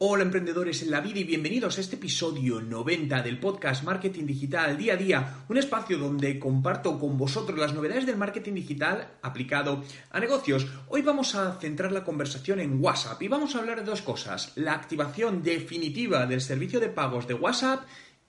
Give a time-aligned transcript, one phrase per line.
[0.00, 4.78] Hola emprendedores en la vida y bienvenidos a este episodio 90 del podcast Marketing Digital
[4.78, 9.82] Día a Día, un espacio donde comparto con vosotros las novedades del marketing digital aplicado
[10.12, 10.68] a negocios.
[10.86, 14.52] Hoy vamos a centrar la conversación en WhatsApp y vamos a hablar de dos cosas,
[14.54, 17.82] la activación definitiva del servicio de pagos de WhatsApp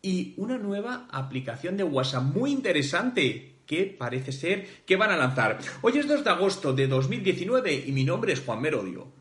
[0.00, 5.58] y una nueva aplicación de WhatsApp muy interesante que parece ser que van a lanzar.
[5.82, 9.15] Hoy es 2 de agosto de 2019 y mi nombre es Juan Merodio.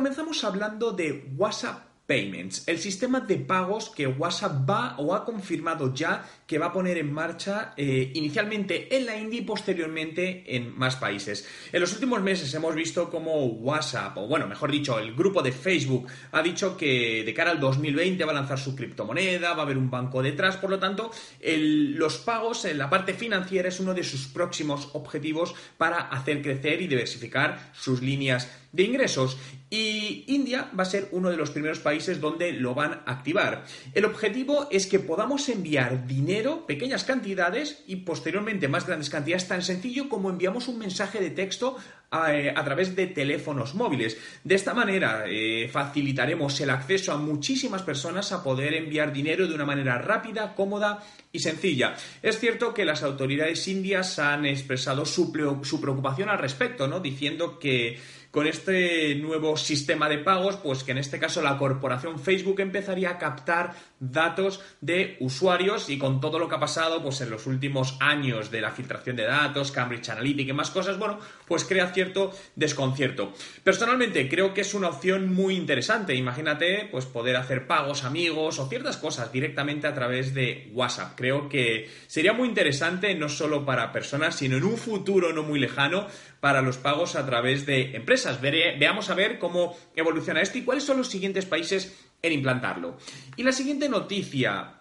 [0.00, 5.94] Comenzamos hablando de WhatsApp Payments, el sistema de pagos que WhatsApp va o ha confirmado
[5.94, 10.76] ya que va a poner en marcha eh, inicialmente en la India y posteriormente en
[10.76, 11.46] más países.
[11.70, 15.52] En los últimos meses hemos visto como WhatsApp, o bueno, mejor dicho, el grupo de
[15.52, 19.62] Facebook ha dicho que de cara al 2020 va a lanzar su criptomoneda, va a
[19.62, 23.94] haber un banco detrás, por lo tanto, los pagos en la parte financiera es uno
[23.94, 29.38] de sus próximos objetivos para hacer crecer y diversificar sus líneas de ingresos.
[29.72, 33.64] Y India va a ser uno de los primeros países donde lo van a activar.
[33.94, 39.62] El objetivo es que podamos enviar dinero, pequeñas cantidades y posteriormente más grandes cantidades, tan
[39.62, 41.76] sencillo como enviamos un mensaje de texto
[42.10, 44.18] a, eh, través de teléfonos móviles.
[44.42, 49.54] De esta manera eh, facilitaremos el acceso a muchísimas personas a poder enviar dinero de
[49.54, 51.94] una manera rápida, cómoda y sencilla.
[52.22, 56.98] Es cierto que las autoridades indias han expresado su, su preocupación al respecto, ¿no?
[56.98, 57.98] Diciendo que
[58.30, 63.10] con este nuevo sistema de pagos, pues que en este caso la corporación Facebook empezaría
[63.10, 67.46] a captar datos de usuarios y con todo lo que ha pasado pues en los
[67.46, 71.92] últimos años de la filtración de datos, Cambridge Analytica y más cosas, bueno, pues crea
[71.92, 73.32] cierto desconcierto.
[73.64, 76.14] Personalmente creo que es una opción muy interesante.
[76.14, 81.14] Imagínate pues poder hacer pagos amigos o ciertas cosas directamente a través de WhatsApp.
[81.16, 85.58] Creo que sería muy interesante no solo para personas, sino en un futuro no muy
[85.58, 86.06] lejano
[86.40, 88.40] para los pagos a través de empresas.
[88.40, 92.96] veamos a ver cómo evoluciona esto y cuáles son los siguientes países en implantarlo.
[93.36, 94.79] Y la siguiente noticia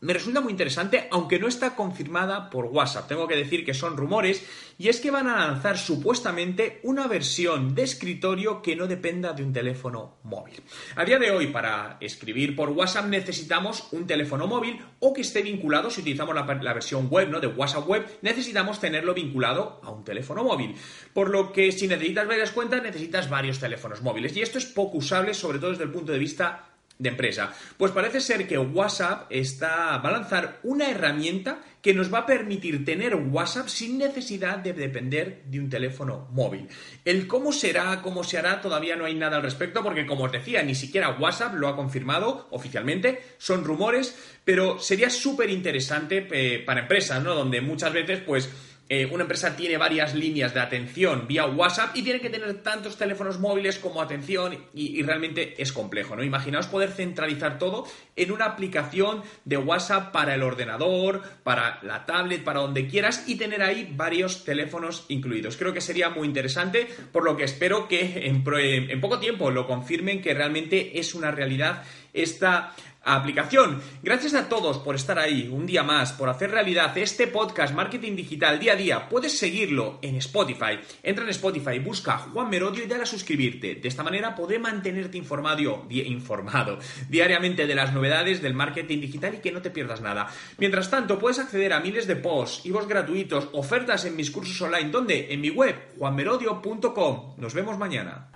[0.00, 3.08] me resulta muy interesante, aunque no está confirmada por WhatsApp.
[3.08, 4.44] Tengo que decir que son rumores
[4.76, 9.42] y es que van a lanzar supuestamente una versión de escritorio que no dependa de
[9.42, 10.62] un teléfono móvil.
[10.96, 15.40] A día de hoy, para escribir por WhatsApp necesitamos un teléfono móvil o que esté
[15.40, 17.40] vinculado, si utilizamos la, versión web ¿no?
[17.40, 20.76] de WhatsApp web, necesitamos tenerlo vinculado a un teléfono móvil.
[21.14, 24.36] Por lo que si necesitas varias cuentas, necesitas varios teléfonos móviles.
[24.36, 27.52] Y esto es poco usable, sobre todo desde el punto de vista de empresa.
[27.76, 32.26] Pues parece ser que WhatsApp está, va a lanzar una herramienta que nos va a
[32.26, 36.68] permitir tener WhatsApp sin necesidad de depender de un teléfono móvil.
[37.04, 40.32] El cómo será, cómo se hará, todavía no hay nada al respecto porque, como os
[40.32, 46.58] decía, ni siquiera WhatsApp lo ha confirmado oficialmente, son rumores, pero sería súper interesante eh,
[46.58, 47.34] para empresas, ¿no?
[47.34, 48.50] Donde muchas veces, pues,
[48.88, 52.96] eh, una empresa tiene varias líneas de atención vía WhatsApp y tiene que tener tantos
[52.96, 56.22] teléfonos móviles como atención y, realmente es complejo, ¿no?
[56.22, 62.44] Imaginaos poder centralizar todo en una aplicación de WhatsApp para el ordenador, para la tablet,
[62.44, 65.56] para donde quieras y tener ahí varios teléfonos incluidos.
[65.56, 68.44] Creo que sería muy interesante, por lo que espero que en,
[68.90, 71.82] en poco tiempo lo confirmen que realmente es una realidad
[72.12, 72.72] esta
[73.14, 73.80] aplicación.
[74.02, 78.16] Gracias a todos por estar ahí un día más, por hacer realidad este podcast Marketing
[78.16, 79.08] Digital día a día.
[79.08, 80.78] Puedes seguirlo en Spotify.
[81.02, 83.76] Entra en Spotify, busca Juan Merodio y dale a suscribirte.
[83.76, 86.78] De esta manera podré mantenerte informado, informado
[87.08, 90.28] diariamente de las novedades del marketing digital y que no te pierdas nada.
[90.58, 94.90] Mientras tanto, puedes acceder a miles de posts, vos gratuitos, ofertas en mis cursos online,
[94.90, 97.34] donde en mi web juanmerodio.com.
[97.38, 98.35] Nos vemos mañana.